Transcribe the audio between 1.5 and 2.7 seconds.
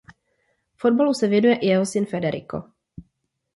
i jeho syn Federico.